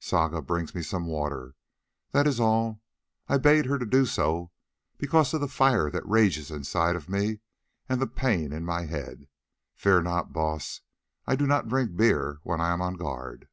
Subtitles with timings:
[0.00, 1.54] Saga brings me some water,
[2.10, 2.82] that is all.
[3.28, 4.50] I bade her do so
[4.98, 7.38] because of the fire that rages inside me
[7.88, 9.28] and the pain in my head.
[9.76, 10.80] Fear not, Baas,
[11.24, 13.46] I do not drink beer when I am on guard."